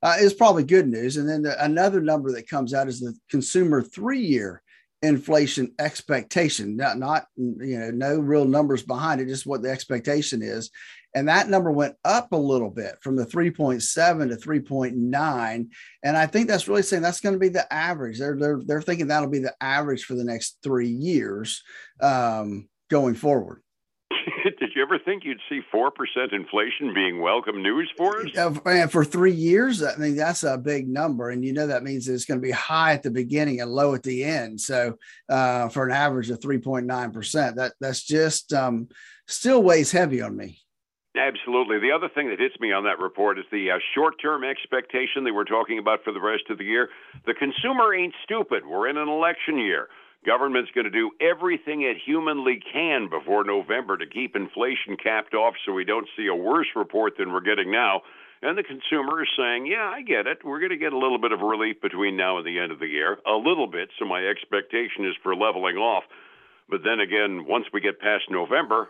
uh, 0.01 0.15
is 0.19 0.33
probably 0.33 0.63
good 0.63 0.87
news. 0.87 1.17
And 1.17 1.27
then 1.27 1.41
the, 1.41 1.61
another 1.63 1.99
number 1.99 2.31
that 2.31 2.49
comes 2.49 2.73
out 2.73 2.87
is 2.87 3.01
the 3.01 3.13
consumer 3.29 3.81
three 3.81 4.21
year 4.21 4.61
inflation 5.01 5.73
expectation 5.79 6.77
not, 6.77 6.97
not 6.97 7.25
you 7.35 7.77
know 7.77 7.91
no 7.91 8.17
real 8.17 8.45
numbers 8.45 8.83
behind 8.83 9.19
it 9.19 9.27
just 9.27 9.45
what 9.45 9.61
the 9.61 9.69
expectation 9.69 10.41
is 10.41 10.71
and 11.15 11.27
that 11.27 11.49
number 11.49 11.71
went 11.71 11.95
up 12.03 12.31
a 12.31 12.37
little 12.37 12.69
bit 12.69 12.95
from 13.01 13.15
the 13.15 13.25
3.7 13.25 14.29
to 14.29 14.35
3.9 14.35 15.67
and 16.03 16.17
i 16.17 16.25
think 16.25 16.47
that's 16.47 16.67
really 16.67 16.81
saying 16.81 17.03
that's 17.03 17.21
going 17.21 17.33
to 17.33 17.39
be 17.39 17.49
the 17.49 17.71
average 17.73 18.19
they're, 18.19 18.37
they're, 18.37 18.59
they're 18.65 18.81
thinking 18.81 19.07
that'll 19.07 19.29
be 19.29 19.39
the 19.39 19.55
average 19.61 20.05
for 20.05 20.15
the 20.15 20.23
next 20.23 20.57
three 20.63 20.89
years 20.89 21.63
um, 22.01 22.67
going 22.89 23.15
forward 23.15 23.61
did 24.59 24.69
you 24.75 24.81
ever 24.81 24.99
think 24.99 25.23
you'd 25.23 25.39
see 25.49 25.61
4% 25.73 25.89
inflation 26.31 26.93
being 26.93 27.21
welcome 27.21 27.61
news 27.61 27.91
for 27.97 28.21
us? 28.21 28.29
And 28.65 28.91
for 28.91 29.05
three 29.05 29.33
years, 29.33 29.83
I 29.83 29.95
mean, 29.97 30.15
that's 30.15 30.43
a 30.43 30.57
big 30.57 30.87
number. 30.87 31.29
And 31.29 31.43
you 31.43 31.53
know, 31.53 31.67
that 31.67 31.83
means 31.83 32.07
it's 32.07 32.25
going 32.25 32.39
to 32.39 32.45
be 32.45 32.51
high 32.51 32.93
at 32.93 33.03
the 33.03 33.11
beginning 33.11 33.61
and 33.61 33.71
low 33.71 33.93
at 33.93 34.03
the 34.03 34.23
end. 34.23 34.59
So 34.59 34.97
uh, 35.29 35.69
for 35.69 35.85
an 35.85 35.93
average 35.93 36.29
of 36.29 36.39
3.9%, 36.39 37.55
that, 37.55 37.73
that's 37.79 38.03
just 38.03 38.53
um, 38.53 38.87
still 39.27 39.63
weighs 39.63 39.91
heavy 39.91 40.21
on 40.21 40.35
me. 40.35 40.62
Absolutely. 41.15 41.77
The 41.77 41.91
other 41.91 42.09
thing 42.09 42.29
that 42.29 42.39
hits 42.39 42.59
me 42.59 42.71
on 42.71 42.85
that 42.85 42.97
report 42.97 43.37
is 43.37 43.45
the 43.51 43.69
uh, 43.69 43.77
short 43.93 44.15
term 44.19 44.43
expectation 44.43 45.23
that 45.25 45.33
we're 45.33 45.43
talking 45.45 45.77
about 45.77 46.03
for 46.03 46.11
the 46.11 46.21
rest 46.21 46.49
of 46.49 46.57
the 46.57 46.65
year. 46.65 46.89
The 47.27 47.35
consumer 47.35 47.93
ain't 47.93 48.15
stupid. 48.23 48.65
We're 48.65 48.89
in 48.89 48.97
an 48.97 49.07
election 49.07 49.59
year. 49.59 49.89
Government's 50.25 50.71
going 50.71 50.85
to 50.85 50.89
do 50.89 51.11
everything 51.21 51.83
it 51.83 51.97
humanly 52.03 52.59
can 52.71 53.09
before 53.09 53.43
November 53.43 53.97
to 53.97 54.07
keep 54.07 54.35
inflation 54.35 54.97
capped 54.97 55.35
off 55.35 55.53
so 55.65 55.73
we 55.73 55.83
don't 55.83 56.07
see 56.17 56.27
a 56.27 56.35
worse 56.35 56.69
report 56.75 57.13
than 57.19 57.31
we're 57.31 57.41
getting 57.41 57.71
now. 57.71 58.01
And 58.41 58.57
the 58.57 58.63
consumer 58.63 59.21
is 59.21 59.29
saying, 59.37 59.67
Yeah, 59.67 59.91
I 59.93 60.01
get 60.01 60.25
it. 60.25 60.39
We're 60.43 60.59
going 60.59 60.71
to 60.71 60.81
get 60.81 60.93
a 60.93 60.97
little 60.97 61.19
bit 61.19 61.31
of 61.31 61.41
relief 61.41 61.79
between 61.79 62.17
now 62.17 62.37
and 62.37 62.47
the 62.47 62.57
end 62.57 62.71
of 62.71 62.79
the 62.79 62.87
year. 62.87 63.19
A 63.27 63.37
little 63.37 63.67
bit. 63.67 63.89
So 63.99 64.05
my 64.05 64.25
expectation 64.25 65.05
is 65.05 65.13
for 65.21 65.35
leveling 65.35 65.77
off. 65.77 66.05
But 66.69 66.81
then 66.83 66.99
again, 66.99 67.45
once 67.47 67.65
we 67.71 67.81
get 67.81 67.99
past 67.99 68.23
November, 68.31 68.89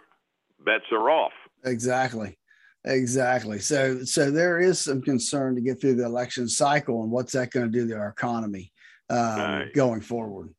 bets 0.63 0.86
are 0.94 1.10
off. 1.10 1.34
Exactly. 1.65 2.38
Exactly. 2.86 3.60
So 3.60 4.03
so 4.03 4.29
there 4.29 4.60
is 4.60 4.79
some 4.79 5.01
concern 5.01 5.55
to 5.55 5.62
get 5.62 5.79
through 5.79 5.96
the 5.96 6.05
election 6.05 6.50
cycle 6.50 7.03
and 7.03 7.12
what's 7.12 7.32
that 7.34 7.51
going 7.51 7.72
to 7.72 7.72
do 7.72 7.88
to 7.88 7.96
our 7.96 8.10
economy 8.10 8.74
um, 9.10 9.39
right. 9.39 9.74
going 9.74 10.01
forward. 10.01 10.53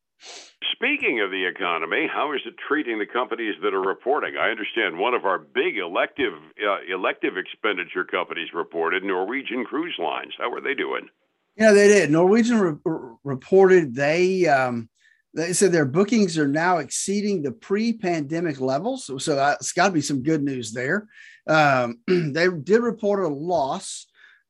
Speaking 0.72 1.20
of 1.20 1.30
the 1.30 1.44
economy, 1.46 2.08
how 2.12 2.32
is 2.32 2.40
it 2.46 2.54
treating 2.66 2.98
the 2.98 3.06
companies 3.06 3.54
that 3.62 3.74
are 3.74 3.80
reporting? 3.80 4.36
I 4.40 4.50
understand 4.50 4.98
one 4.98 5.14
of 5.14 5.24
our 5.24 5.38
big 5.38 5.76
elective 5.76 6.32
uh, 6.66 6.78
elective 6.92 7.36
expenditure 7.36 8.04
companies 8.04 8.48
reported 8.54 9.04
Norwegian 9.04 9.64
Cruise 9.64 9.96
Lines. 9.98 10.32
How 10.38 10.50
are 10.52 10.62
they 10.62 10.74
doing? 10.74 11.08
Yeah, 11.56 11.72
they 11.72 11.88
did. 11.88 12.10
Norwegian 12.10 12.58
re- 12.58 13.16
reported 13.22 13.94
they 13.94 14.46
um, 14.46 14.88
they 15.34 15.52
said 15.52 15.72
their 15.72 15.84
bookings 15.84 16.38
are 16.38 16.48
now 16.48 16.78
exceeding 16.78 17.42
the 17.42 17.52
pre-pandemic 17.52 18.60
levels. 18.60 19.06
So, 19.06 19.18
so 19.18 19.56
it's 19.60 19.72
got 19.72 19.88
to 19.88 19.92
be 19.92 20.00
some 20.00 20.22
good 20.22 20.42
news 20.42 20.72
there. 20.72 21.08
Um, 21.48 21.98
they 22.06 22.48
did 22.48 22.82
report 22.82 23.24
a 23.24 23.28
loss 23.28 24.06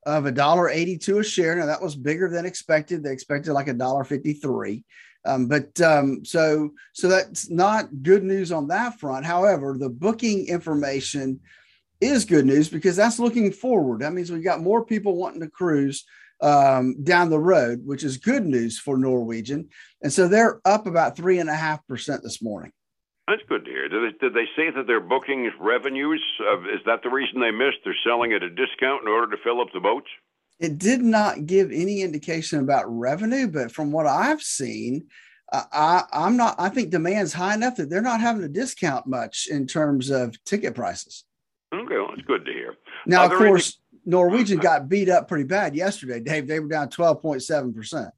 of 0.07 0.27
a 0.27 0.33
dollar 0.33 0.69
eighty-two 0.69 1.19
a 1.19 1.25
share. 1.25 1.57
Now 1.57 1.67
that 1.67 1.83
was 1.83 1.97
bigger 1.97 2.29
than 2.29 2.45
expected. 2.45 3.03
They 3.03 3.13
expected 3.13 3.55
like 3.55 3.69
a 3.69 3.75
dollar 3.75 4.05
fifty-three. 4.05 4.85
Um, 5.25 5.49
but 5.49 5.81
um, 5.81 6.25
so 6.25 6.71
so 6.93 7.09
that's 7.09 7.51
not 7.51 8.03
good 8.03 8.23
news 8.23 8.53
on 8.53 8.69
that 8.69 9.01
front. 9.01 9.25
However, 9.25 9.77
the 9.79 9.89
booking 9.89 10.47
information 10.47 11.41
is 12.01 12.27
good 12.27 12.45
news 12.45 12.69
because 12.69 12.97
that's 12.97 13.19
looking 13.19 13.51
forward. 13.51 14.01
That 14.01 14.13
means 14.13 14.31
we've 14.31 14.45
got 14.45 14.61
more 14.61 14.85
people 14.85 15.17
wanting 15.17 15.41
to 15.41 15.49
cruise 15.49 16.05
um, 16.41 17.03
down 17.03 17.31
the 17.31 17.39
road, 17.39 17.83
which 17.85 18.05
is 18.05 18.17
good 18.17 18.45
news 18.45 18.79
for 18.79 18.97
Norwegian. 18.97 19.69
And 20.03 20.13
so 20.13 20.29
they're 20.29 20.61
up 20.65 20.87
about 20.87 21.17
three 21.17 21.39
and 21.39 21.51
a 21.51 21.55
half 21.55 21.87
percent 21.87 22.23
this 22.23 22.43
morning. 22.43 22.73
That's 23.27 23.43
good 23.49 23.65
to 23.65 23.71
hear. 23.71 23.89
Did 23.89 24.13
they, 24.13 24.19
did 24.19 24.35
they 24.35 24.49
say 24.55 24.71
that 24.71 24.87
their 24.87 25.01
bookings 25.01 25.53
revenues 25.59 26.23
uh, 26.41 26.61
is 26.65 26.81
that 26.85 27.03
the 27.03 27.09
reason 27.09 27.41
they 27.41 27.51
missed? 27.51 27.79
They're 27.83 27.97
selling 28.05 28.33
at 28.35 28.43
a 28.43 28.51
discount 28.51 29.03
in 29.03 29.09
order 29.09 29.35
to 29.35 29.43
fill 29.43 29.63
up 29.63 29.69
the 29.73 29.81
boats. 29.81 30.09
It 30.61 30.79
did 30.79 31.01
not 31.03 31.47
give 31.47 31.73
any 31.73 32.03
indication 32.03 32.61
about 32.61 32.85
revenue, 32.87 33.49
but 33.49 33.73
from 33.73 33.93
what 33.93 34.07
I've 34.07 34.43
seen, 34.43 35.07
uh, 35.53 35.63
I, 35.73 36.03
I'm 36.13 36.37
not. 36.37 36.55
I 36.59 36.69
think 36.69 36.91
demand's 36.91 37.33
high 37.33 37.55
enough 37.55 37.77
that 37.77 37.91
they're 37.91 38.03
not 38.03 38.21
having 38.21 38.43
to 38.43 38.49
discount 38.49 39.07
much 39.07 39.49
in 39.51 39.67
terms 39.67 40.11
of 40.11 40.43
ticket 40.45 40.75
prices. 40.75 41.25
Okay, 41.75 41.97
well, 41.97 42.09
that's 42.09 42.27
good 42.27 42.45
to 42.45 42.53
hear. 42.53 42.75
Now, 43.07 43.25
of 43.25 43.33
course, 43.33 43.81
Norwegian 44.05 44.59
got 44.59 44.89
beat 44.89 45.09
up 45.09 45.29
pretty 45.29 45.45
bad 45.45 45.75
yesterday, 45.75 46.21
Dave. 46.21 46.47
They 46.47 46.61
were 46.61 46.69
down 46.69 46.89
12.7%. 46.89 48.11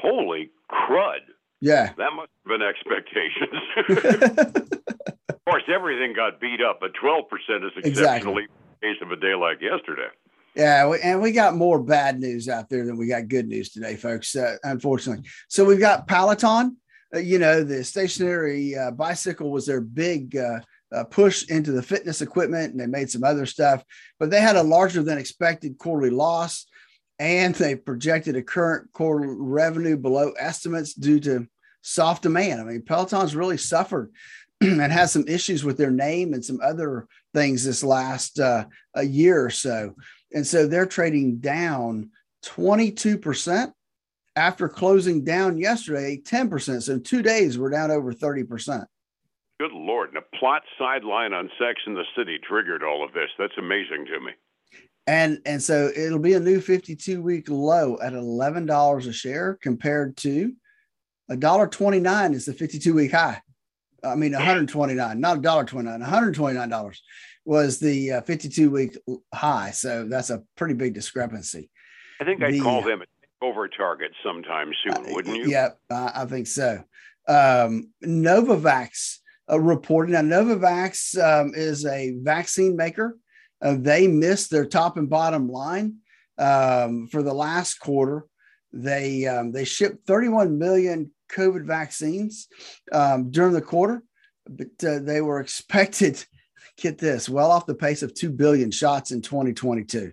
Holy 0.00 0.50
crud. 0.70 1.18
Yeah. 1.60 1.92
That 1.96 2.12
must 2.14 2.30
have 2.44 2.58
been 2.58 2.62
expectations. 2.62 4.68
of 5.28 5.44
course, 5.44 5.64
everything 5.72 6.14
got 6.14 6.40
beat 6.40 6.60
up, 6.62 6.78
but 6.80 6.92
12% 7.02 7.22
is 7.66 7.72
exceptionally 7.76 8.44
exactly. 8.44 8.46
case 8.82 8.96
of 9.02 9.10
a 9.10 9.16
day 9.16 9.34
like 9.34 9.60
yesterday. 9.60 10.08
Yeah, 10.54 10.92
and 11.04 11.22
we 11.22 11.32
got 11.32 11.54
more 11.54 11.80
bad 11.80 12.18
news 12.18 12.48
out 12.48 12.68
there 12.68 12.84
than 12.84 12.96
we 12.96 13.06
got 13.06 13.28
good 13.28 13.46
news 13.46 13.70
today, 13.70 13.94
folks. 13.96 14.34
Uh, 14.34 14.56
unfortunately, 14.64 15.24
so 15.48 15.64
we've 15.64 15.78
got 15.78 16.08
Peloton. 16.08 16.76
Uh, 17.14 17.20
you 17.20 17.38
know, 17.38 17.62
the 17.62 17.84
stationary 17.84 18.76
uh, 18.76 18.90
bicycle 18.90 19.50
was 19.50 19.66
their 19.66 19.80
big 19.80 20.36
uh, 20.92 21.04
push 21.04 21.48
into 21.48 21.72
the 21.72 21.82
fitness 21.82 22.22
equipment 22.22 22.72
and 22.72 22.80
they 22.80 22.86
made 22.86 23.10
some 23.10 23.24
other 23.24 23.46
stuff, 23.46 23.84
but 24.18 24.30
they 24.30 24.40
had 24.40 24.56
a 24.56 24.62
larger 24.62 25.02
than 25.02 25.18
expected 25.18 25.78
quarterly 25.78 26.10
loss 26.10 26.66
and 27.18 27.54
they 27.56 27.74
projected 27.74 28.36
a 28.36 28.42
current 28.42 28.92
quarter 28.92 29.34
revenue 29.34 29.96
below 29.96 30.32
estimates 30.38 30.94
due 30.94 31.20
to 31.20 31.46
soft 31.82 32.22
demand. 32.22 32.60
I 32.60 32.64
mean, 32.64 32.82
Peloton's 32.82 33.34
really 33.34 33.56
suffered 33.56 34.12
and 34.60 34.80
has 34.80 35.12
some 35.12 35.26
issues 35.26 35.64
with 35.64 35.76
their 35.76 35.90
name 35.90 36.32
and 36.32 36.44
some 36.44 36.60
other 36.62 37.06
things 37.34 37.64
this 37.64 37.82
last 37.82 38.38
uh, 38.38 38.66
a 38.94 39.02
year 39.02 39.44
or 39.44 39.50
so. 39.50 39.94
And 40.32 40.46
so 40.46 40.66
they're 40.66 40.86
trading 40.86 41.38
down 41.38 42.10
22% 42.44 43.72
after 44.36 44.68
closing 44.68 45.24
down 45.24 45.58
yesterday 45.58 46.20
10%. 46.22 46.82
So 46.82 46.92
in 46.92 47.02
two 47.02 47.22
days, 47.22 47.58
we're 47.58 47.70
down 47.70 47.90
over 47.90 48.12
30%. 48.12 48.84
Good 49.60 49.72
Lord. 49.72 50.10
And 50.10 50.18
a 50.18 50.36
plot 50.38 50.62
sideline 50.78 51.32
on 51.32 51.50
Sex 51.58 51.80
in 51.86 51.94
the 51.94 52.04
City 52.16 52.38
triggered 52.48 52.82
all 52.84 53.04
of 53.04 53.12
this. 53.12 53.28
That's 53.38 53.56
amazing 53.58 54.06
to 54.06 54.20
me. 54.20 54.32
And 55.06 55.40
and 55.46 55.62
so 55.62 55.90
it'll 55.96 56.18
be 56.18 56.34
a 56.34 56.40
new 56.40 56.60
52 56.60 57.22
week 57.22 57.48
low 57.48 57.98
at 58.02 58.12
$11 58.12 59.08
a 59.08 59.12
share 59.12 59.58
compared 59.62 60.16
to 60.18 60.52
$1.29 61.30 62.34
is 62.34 62.44
the 62.44 62.52
52 62.52 62.94
week 62.94 63.12
high. 63.12 63.40
I 64.04 64.14
mean, 64.14 64.32
129, 64.32 65.20
not 65.20 65.38
$1.29, 65.38 66.06
$129 66.06 66.98
was 67.44 67.80
the 67.80 68.12
uh, 68.12 68.20
52 68.20 68.70
week 68.70 68.96
high. 69.34 69.70
So 69.70 70.06
that's 70.08 70.30
a 70.30 70.42
pretty 70.56 70.74
big 70.74 70.94
discrepancy. 70.94 71.70
I 72.20 72.24
think 72.24 72.42
I'd 72.42 72.54
the, 72.54 72.60
call 72.60 72.82
them 72.82 73.02
a 73.02 73.44
over 73.44 73.68
target 73.68 74.12
sometime 74.22 74.72
soon, 74.84 75.06
uh, 75.06 75.14
wouldn't 75.14 75.36
you? 75.36 75.48
Yeah, 75.48 75.70
I 75.90 76.26
think 76.26 76.46
so. 76.46 76.84
Um, 77.26 77.92
Novavax 78.04 79.18
uh, 79.50 79.60
reporting. 79.60 80.12
Now, 80.12 80.22
Novavax 80.22 81.18
um, 81.22 81.52
is 81.54 81.86
a 81.86 82.16
vaccine 82.20 82.76
maker. 82.76 83.16
Uh, 83.60 83.76
they 83.78 84.06
missed 84.06 84.50
their 84.50 84.66
top 84.66 84.96
and 84.96 85.10
bottom 85.10 85.48
line 85.48 85.96
um, 86.38 87.08
for 87.08 87.22
the 87.22 87.34
last 87.34 87.74
quarter. 87.80 88.24
They 88.72 89.26
um, 89.26 89.52
they 89.52 89.64
shipped 89.64 90.06
31 90.06 90.58
million 90.58 91.10
COVID 91.32 91.64
vaccines 91.64 92.48
um, 92.92 93.30
during 93.30 93.54
the 93.54 93.62
quarter, 93.62 94.02
but 94.48 94.68
uh, 94.86 94.98
they 95.00 95.20
were 95.20 95.40
expected. 95.40 96.24
Get 96.76 96.98
this, 96.98 97.28
well 97.28 97.50
off 97.50 97.66
the 97.66 97.74
pace 97.74 98.02
of 98.02 98.14
two 98.14 98.30
billion 98.30 98.70
shots 98.70 99.10
in 99.10 99.20
2022. 99.20 100.12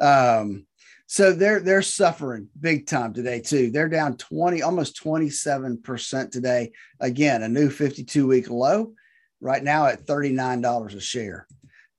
Um, 0.00 0.66
so 1.06 1.32
they're 1.32 1.60
they're 1.60 1.82
suffering 1.82 2.48
big 2.58 2.86
time 2.86 3.12
today 3.12 3.40
too. 3.40 3.70
They're 3.70 3.88
down 3.88 4.16
20, 4.16 4.62
almost 4.62 5.02
27% 5.02 6.30
today. 6.30 6.72
Again, 7.00 7.42
a 7.42 7.48
new 7.48 7.70
52 7.70 8.26
week 8.26 8.50
low 8.50 8.92
right 9.40 9.62
now 9.62 9.86
at 9.86 10.04
$39 10.06 10.94
a 10.94 11.00
share. 11.00 11.46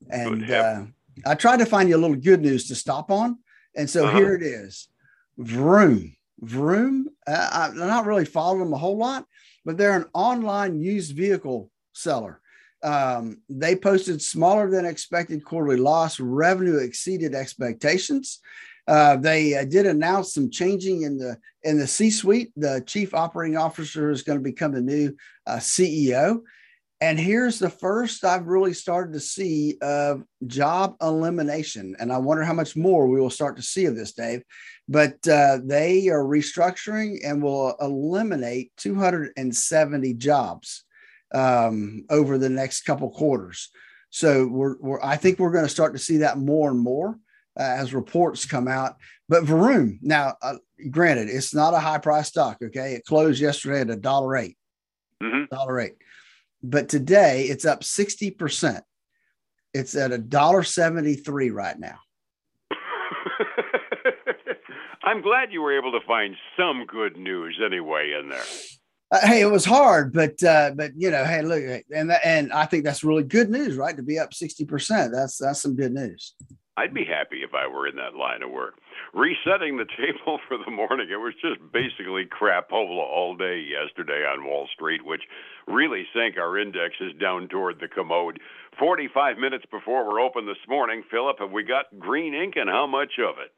And 0.10 0.50
uh, 0.52 0.84
I 1.26 1.36
tried 1.36 1.60
to 1.60 1.66
find 1.66 1.88
you 1.88 1.96
a 1.96 2.00
little 2.00 2.18
good 2.18 2.42
news 2.42 2.68
to 2.68 2.76
stop 2.76 3.10
on. 3.10 3.38
And 3.76 3.90
so 3.90 4.06
uh-huh. 4.06 4.18
here 4.18 4.36
it 4.36 4.44
is. 4.44 4.90
Vroom. 5.38 6.16
Vroom. 6.42 7.08
Uh, 7.26 7.50
I'm 7.52 7.78
not 7.78 8.06
really 8.06 8.26
following 8.26 8.60
them 8.60 8.74
a 8.74 8.78
whole 8.78 8.98
lot, 8.98 9.26
but 9.64 9.78
they're 9.78 9.96
an 9.96 10.08
online 10.14 10.82
used 10.82 11.16
vehicle 11.16 11.72
seller. 11.94 12.42
Um, 12.84 13.42
they 13.50 13.76
posted 13.76 14.22
smaller 14.22 14.70
than 14.70 14.86
expected 14.86 15.44
quarterly 15.44 15.78
loss. 15.78 16.20
Revenue 16.20 16.78
exceeded 16.78 17.34
expectations. 17.34 18.40
Uh, 18.88 19.18
they 19.18 19.56
uh, 19.56 19.66
did 19.66 19.86
announce 19.86 20.34
some 20.34 20.50
changing 20.50 21.02
in 21.02 21.18
the 21.18 21.38
in 21.64 21.78
the 21.78 21.88
C-suite. 21.88 22.52
The 22.56 22.84
chief 22.86 23.14
operating 23.14 23.58
officer 23.58 24.10
is 24.10 24.24
going 24.24 24.40
to 24.40 24.44
become 24.44 24.72
the 24.72 24.82
new 24.82 25.16
uh, 25.46 25.58
CEO. 25.58 26.42
And 27.00 27.20
here's 27.20 27.60
the 27.60 27.70
first 27.70 28.24
I've 28.24 28.48
really 28.48 28.74
started 28.74 29.14
to 29.14 29.20
see 29.20 29.78
of 29.82 30.24
job 30.48 30.96
elimination. 31.02 31.96
And 32.00 32.12
I 32.12 32.18
wonder 32.18 32.44
how 32.44 32.54
much 32.54 32.76
more 32.76 33.08
we 33.08 33.20
will 33.20 33.30
start 33.30 33.58
to 33.58 33.62
see 33.62 33.86
of 33.86 33.96
this, 33.96 34.14
Dave. 34.14 34.42
But 34.88 35.16
uh, 35.28 35.60
they 35.64 36.08
are 36.08 36.24
restructuring 36.24 37.20
and 37.24 37.44
will 37.44 37.76
eliminate 37.80 38.72
270 38.78 40.14
jobs 40.16 40.86
um, 41.36 42.06
over 42.10 42.38
the 42.38 42.50
next 42.50 42.82
couple 42.82 43.10
quarters. 43.12 43.70
So 44.10 44.48
we're, 44.48 44.78
we're 44.80 45.04
I 45.04 45.18
think 45.18 45.38
we're 45.38 45.52
going 45.52 45.66
to 45.66 45.70
start 45.70 45.94
to 45.94 46.00
see 46.00 46.18
that 46.18 46.40
more 46.40 46.72
and 46.72 46.80
more 46.80 47.20
as 47.58 47.94
reports 47.94 48.46
come 48.46 48.68
out. 48.68 48.96
But 49.30 49.44
Vroom, 49.44 50.00
now, 50.02 50.36
uh, 50.42 50.56
granted, 50.90 51.30
it's 51.30 51.54
not 51.54 51.74
a 51.74 51.80
high 51.80 51.98
price 51.98 52.28
stock. 52.28 52.58
Okay, 52.64 52.94
it 52.94 53.06
closed 53.06 53.42
yesterday 53.42 53.82
at 53.82 53.90
a 53.90 53.96
dollar 53.96 54.38
8 54.38 54.58
mm-hmm. 55.24 55.56
Dollar 55.56 55.80
eight, 55.80 55.96
but 56.64 56.90
today 56.90 57.44
it's 57.44 57.66
up 57.66 57.84
sixty 57.84 58.32
percent. 58.32 58.84
It's 59.74 59.96
at 59.96 60.12
a 60.12 60.18
dollar 60.18 60.64
seventy 60.64 61.16
three 61.16 61.50
right 61.50 61.78
now. 61.78 62.00
I'm 65.04 65.22
glad 65.22 65.52
you 65.52 65.62
were 65.62 65.78
able 65.78 65.92
to 65.94 66.06
find 66.06 66.36
some 66.58 66.86
good 66.86 67.18
news 67.18 67.60
anyway 67.66 68.14
in 68.20 68.30
there. 68.30 68.44
Uh, 69.10 69.26
hey, 69.26 69.42
it 69.42 69.50
was 69.50 69.64
hard, 69.64 70.12
but 70.12 70.44
uh, 70.44 70.72
but 70.76 70.92
you 70.98 71.10
know, 71.10 71.24
hey, 71.24 71.42
look, 71.42 71.64
and 71.96 72.12
and 72.12 72.52
I 72.52 72.66
think 72.66 72.84
that's 72.84 73.06
really 73.06 73.24
good 73.24 73.50
news, 73.50 73.78
right? 73.78 73.96
To 73.96 74.04
be 74.04 74.20
up 74.20 74.34
sixty 74.34 74.66
percent, 74.66 75.14
that's 75.14 75.38
that's 75.38 75.62
some 75.62 75.76
good 75.76 75.94
news. 75.94 76.36
I'd 76.78 76.94
be 76.94 77.06
happy 77.06 77.42
if 77.42 77.56
I 77.56 77.66
were 77.66 77.88
in 77.88 77.96
that 77.96 78.14
line 78.14 78.44
of 78.44 78.52
work. 78.52 78.76
Resetting 79.12 79.78
the 79.78 79.90
table 79.98 80.40
for 80.48 80.58
the 80.64 80.70
morning, 80.70 81.08
it 81.12 81.18
was 81.18 81.34
just 81.42 81.60
basically 81.74 82.26
crapola 82.26 83.02
all 83.02 83.36
day 83.36 83.60
yesterday 83.60 84.24
on 84.24 84.46
Wall 84.46 84.68
Street, 84.74 85.04
which 85.04 85.24
really 85.68 86.06
sank 86.14 86.38
our 86.38 86.58
indexes 86.58 87.14
down 87.20 87.48
toward 87.48 87.80
the 87.80 87.88
commode. 87.88 88.40
45 88.78 89.40
minutes 89.40 89.66
before 89.72 90.08
we're 90.08 90.22
open 90.22 90.46
this 90.46 90.56
morning, 90.70 91.02
Phillip, 91.10 91.40
have 91.40 91.52
we 91.52 91.64
got 91.64 91.86
green 91.98 92.36
ink 92.36 92.54
and 92.56 92.70
how 92.70 92.86
much 92.86 93.14
of 93.18 93.36
it? 93.44 93.52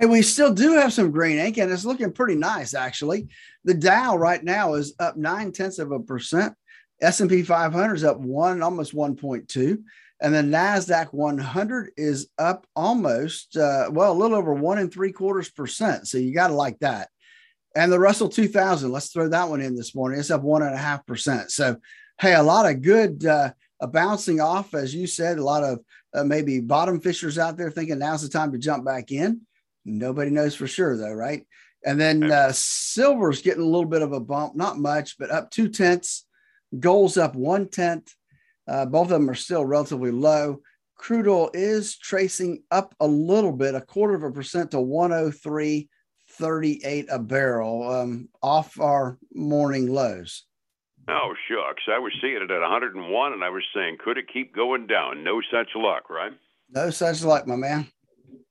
Hey, 0.00 0.06
we 0.06 0.22
still 0.22 0.52
do 0.52 0.72
have 0.72 0.92
some 0.92 1.10
green 1.10 1.38
ink, 1.38 1.58
and 1.58 1.70
it's 1.70 1.84
looking 1.84 2.12
pretty 2.12 2.34
nice, 2.34 2.72
actually. 2.74 3.28
The 3.64 3.74
Dow 3.74 4.16
right 4.16 4.42
now 4.42 4.74
is 4.74 4.94
up 4.98 5.18
nine 5.18 5.52
tenths 5.52 5.78
of 5.78 5.92
a 5.92 6.00
percent. 6.00 6.54
S&P 7.02 7.42
500 7.42 7.94
is 7.94 8.04
up 8.04 8.18
one, 8.18 8.62
almost 8.62 8.94
1.2. 8.94 9.78
And 10.20 10.34
the 10.34 10.42
NASDAQ 10.42 11.12
100 11.12 11.92
is 11.96 12.28
up 12.38 12.66
almost, 12.74 13.56
uh, 13.56 13.88
well, 13.90 14.12
a 14.12 14.14
little 14.14 14.36
over 14.36 14.54
one 14.54 14.78
and 14.78 14.92
three 14.92 15.12
quarters 15.12 15.50
percent. 15.50 16.08
So 16.08 16.18
you 16.18 16.32
got 16.32 16.48
to 16.48 16.54
like 16.54 16.78
that. 16.80 17.08
And 17.74 17.90
the 17.90 17.98
Russell 17.98 18.28
2000, 18.28 18.90
let's 18.90 19.08
throw 19.08 19.28
that 19.28 19.48
one 19.48 19.60
in 19.60 19.74
this 19.74 19.94
morning. 19.94 20.20
It's 20.20 20.30
up 20.30 20.42
one 20.42 20.62
and 20.62 20.74
a 20.74 20.78
half 20.78 21.04
percent. 21.06 21.50
So, 21.50 21.76
hey, 22.20 22.34
a 22.34 22.42
lot 22.42 22.70
of 22.70 22.82
good 22.82 23.26
uh, 23.26 23.50
bouncing 23.88 24.40
off, 24.40 24.74
as 24.74 24.94
you 24.94 25.06
said, 25.06 25.38
a 25.38 25.44
lot 25.44 25.64
of 25.64 25.80
uh, 26.14 26.24
maybe 26.24 26.60
bottom 26.60 27.00
fishers 27.00 27.38
out 27.38 27.56
there 27.56 27.70
thinking 27.70 27.98
now's 27.98 28.22
the 28.22 28.28
time 28.28 28.52
to 28.52 28.58
jump 28.58 28.84
back 28.84 29.10
in. 29.10 29.40
Nobody 29.84 30.30
knows 30.30 30.54
for 30.54 30.68
sure, 30.68 30.96
though, 30.96 31.12
right? 31.12 31.46
And 31.84 32.00
then 32.00 32.30
uh, 32.30 32.52
silver's 32.52 33.42
getting 33.42 33.62
a 33.62 33.66
little 33.66 33.88
bit 33.88 34.02
of 34.02 34.12
a 34.12 34.20
bump, 34.20 34.54
not 34.54 34.78
much, 34.78 35.18
but 35.18 35.30
up 35.30 35.50
two 35.50 35.68
tenths. 35.68 36.24
Gold's 36.78 37.18
up 37.18 37.34
one 37.34 37.68
tenth. 37.68 38.14
Uh, 38.66 38.86
both 38.86 39.04
of 39.04 39.10
them 39.10 39.28
are 39.28 39.34
still 39.34 39.64
relatively 39.64 40.10
low. 40.10 40.60
Crude 40.96 41.28
oil 41.28 41.50
is 41.52 41.98
tracing 41.98 42.62
up 42.70 42.94
a 43.00 43.06
little 43.06 43.52
bit, 43.52 43.74
a 43.74 43.80
quarter 43.80 44.14
of 44.14 44.22
a 44.22 44.30
percent 44.30 44.70
to 44.70 44.78
103.38 44.78 47.06
a 47.10 47.18
barrel, 47.18 47.90
um, 47.90 48.28
off 48.42 48.80
our 48.80 49.18
morning 49.34 49.92
lows. 49.92 50.44
Oh, 51.08 51.34
shucks. 51.48 51.82
I 51.92 51.98
was 51.98 52.12
seeing 52.20 52.36
it 52.36 52.50
at 52.50 52.60
101, 52.60 53.32
and 53.32 53.44
I 53.44 53.50
was 53.50 53.64
saying, 53.74 53.98
could 54.02 54.16
it 54.16 54.32
keep 54.32 54.54
going 54.54 54.86
down? 54.86 55.22
No 55.22 55.42
such 55.52 55.68
luck, 55.74 56.08
right? 56.08 56.32
No 56.70 56.88
such 56.90 57.22
luck, 57.22 57.46
my 57.46 57.56
man. 57.56 57.88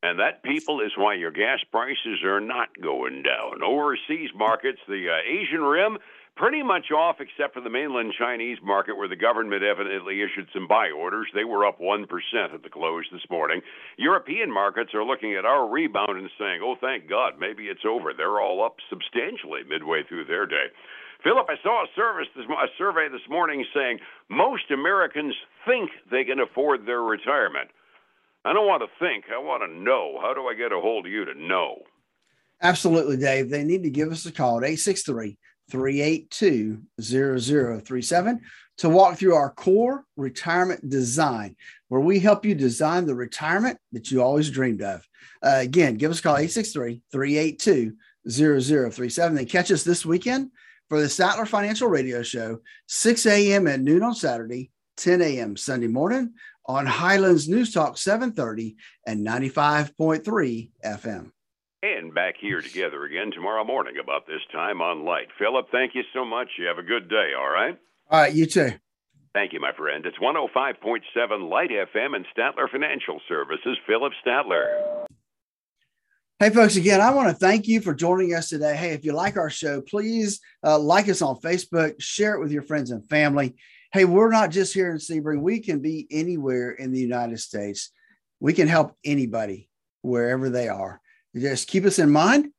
And 0.03 0.19
that, 0.19 0.43
people, 0.43 0.81
is 0.81 0.91
why 0.97 1.15
your 1.15 1.31
gas 1.31 1.59
prices 1.71 2.21
are 2.23 2.41
not 2.41 2.69
going 2.81 3.23
down. 3.23 3.63
Overseas 3.63 4.29
markets, 4.35 4.79
the 4.87 5.07
uh, 5.09 5.17
Asian 5.27 5.61
Rim, 5.61 5.97
pretty 6.35 6.63
much 6.63 6.91
off 6.91 7.17
except 7.19 7.53
for 7.53 7.61
the 7.61 7.69
mainland 7.69 8.13
Chinese 8.17 8.57
market, 8.63 8.97
where 8.97 9.07
the 9.07 9.15
government 9.15 9.63
evidently 9.63 10.21
issued 10.21 10.47
some 10.53 10.67
buy 10.67 10.89
orders. 10.89 11.27
They 11.33 11.43
were 11.43 11.65
up 11.65 11.79
1% 11.79 12.05
at 12.53 12.63
the 12.63 12.69
close 12.69 13.05
this 13.11 13.25
morning. 13.29 13.61
European 13.97 14.51
markets 14.51 14.93
are 14.93 15.03
looking 15.03 15.35
at 15.35 15.45
our 15.45 15.67
rebound 15.69 16.17
and 16.17 16.29
saying, 16.39 16.61
oh, 16.63 16.75
thank 16.81 17.09
God, 17.09 17.33
maybe 17.39 17.65
it's 17.65 17.85
over. 17.85 18.13
They're 18.13 18.41
all 18.41 18.65
up 18.65 18.77
substantially 18.89 19.61
midway 19.67 20.01
through 20.07 20.25
their 20.25 20.45
day. 20.45 20.73
Phillip, 21.23 21.47
I 21.49 21.55
saw 21.63 21.83
a, 21.83 21.87
service 21.95 22.27
this, 22.35 22.45
a 22.45 22.67
survey 22.77 23.07
this 23.09 23.29
morning 23.29 23.63
saying 23.73 23.99
most 24.29 24.71
Americans 24.71 25.35
think 25.65 25.89
they 26.11 26.25
can 26.25 26.39
afford 26.39 26.85
their 26.85 27.01
retirement. 27.01 27.69
I 28.43 28.51
don't 28.51 28.67
want 28.67 28.83
to 28.83 28.89
think. 28.99 29.25
I 29.33 29.37
want 29.37 29.63
to 29.63 29.73
know. 29.73 30.19
How 30.21 30.33
do 30.33 30.47
I 30.47 30.53
get 30.53 30.73
a 30.73 30.81
hold 30.81 31.05
of 31.05 31.11
you 31.11 31.23
to 31.23 31.33
know? 31.33 31.83
Absolutely, 32.61 33.15
Dave. 33.15 33.49
They 33.49 33.63
need 33.63 33.83
to 33.83 33.89
give 33.89 34.11
us 34.11 34.25
a 34.25 34.33
call 34.33 34.57
at 34.57 34.63
863 34.63 35.37
382 35.71 36.81
0037 37.01 38.41
to 38.77 38.89
walk 38.89 39.17
through 39.17 39.35
our 39.35 39.51
core 39.51 40.05
retirement 40.17 40.89
design, 40.89 41.55
where 41.89 42.01
we 42.01 42.19
help 42.19 42.45
you 42.45 42.55
design 42.55 43.05
the 43.05 43.15
retirement 43.15 43.77
that 43.91 44.11
you 44.11 44.21
always 44.21 44.49
dreamed 44.49 44.81
of. 44.81 45.07
Uh, 45.43 45.57
again, 45.57 45.95
give 45.95 46.11
us 46.11 46.19
a 46.19 46.23
call 46.23 46.37
863 46.37 47.01
382 47.11 47.93
0037. 48.29 49.35
Then 49.35 49.45
catch 49.45 49.71
us 49.71 49.83
this 49.83 50.05
weekend 50.05 50.51
for 50.89 50.99
the 50.99 51.07
Statler 51.07 51.47
Financial 51.47 51.87
Radio 51.87 52.23
Show, 52.23 52.59
6 52.87 53.25
a.m. 53.25 53.67
at 53.67 53.81
noon 53.81 54.03
on 54.03 54.15
Saturday, 54.15 54.71
10 54.97 55.21
a.m. 55.21 55.57
Sunday 55.57 55.87
morning 55.87 56.33
on 56.65 56.85
Highlands 56.85 57.49
News 57.49 57.73
Talk 57.73 57.97
730 57.97 58.77
and 59.05 59.25
95.3 59.25 60.71
FM. 60.85 61.31
And 61.83 62.15
back 62.15 62.35
here 62.39 62.61
together 62.61 63.03
again 63.03 63.31
tomorrow 63.31 63.65
morning 63.65 63.95
about 64.01 64.25
this 64.25 64.39
time 64.53 64.81
on 64.81 65.03
Light. 65.03 65.27
Phillip, 65.37 65.65
thank 65.69 65.93
you 65.93 66.03
so 66.13 66.23
much. 66.23 66.47
You 66.57 66.67
have 66.67 66.77
a 66.77 66.83
good 66.83 67.09
day, 67.09 67.31
all 67.37 67.49
right? 67.49 67.77
All 68.09 68.21
right, 68.21 68.33
you 68.33 68.45
too. 68.45 68.71
Thank 69.33 69.51
you, 69.51 69.59
my 69.59 69.73
friend. 69.73 70.05
It's 70.05 70.17
105.7 70.17 71.49
Light 71.49 71.71
FM 71.71 72.15
and 72.15 72.25
Statler 72.35 72.71
Financial 72.71 73.19
Services, 73.27 73.77
Phillip 73.85 74.13
Statler. 74.25 75.05
Hey, 76.39 76.51
folks, 76.51 76.77
again, 76.77 77.01
I 77.01 77.11
want 77.11 77.27
to 77.27 77.35
thank 77.35 77.67
you 77.67 77.81
for 77.81 77.93
joining 77.93 78.33
us 78.33 78.47
today. 78.47 78.77
Hey, 78.77 78.91
if 78.91 79.03
you 79.03 79.11
like 79.11 79.35
our 79.35 79.49
show, 79.49 79.81
please 79.81 80.39
uh, 80.65 80.79
like 80.79 81.09
us 81.09 81.21
on 81.21 81.35
Facebook, 81.41 81.95
share 81.99 82.35
it 82.35 82.39
with 82.39 82.53
your 82.53 82.63
friends 82.63 82.91
and 82.91 83.05
family 83.09 83.55
hey, 83.93 84.05
we're 84.05 84.31
not 84.31 84.49
just 84.49 84.73
here 84.73 84.89
in 84.89 84.97
Sebring. 84.97 85.41
We 85.41 85.59
can 85.59 85.79
be 85.79 86.07
anywhere 86.09 86.71
in 86.71 86.91
the 86.91 86.99
United 86.99 87.39
States. 87.39 87.91
We 88.39 88.51
can 88.53 88.67
help 88.67 88.97
anybody 89.05 89.69
wherever 90.01 90.49
they 90.49 90.67
are. 90.67 90.99
Just 91.35 91.67
keep 91.67 91.85
us 91.85 91.99
in 91.99 92.11
mind 92.11 92.51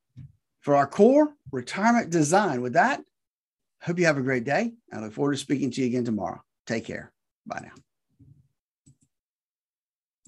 for 0.61 0.75
our 0.75 0.87
core 0.87 1.33
retirement 1.51 2.09
design. 2.09 2.61
With 2.61 2.73
that, 2.73 3.01
hope 3.81 3.99
you 3.99 4.05
have 4.05 4.17
a 4.17 4.21
great 4.21 4.43
day. 4.43 4.73
I 4.91 4.99
look 4.99 5.13
forward 5.13 5.33
to 5.33 5.37
speaking 5.37 5.71
to 5.71 5.81
you 5.81 5.87
again 5.87 6.05
tomorrow. 6.05 6.41
Take 6.67 6.85
care. 6.85 7.13
Bye 7.45 7.61
now. 7.63 7.84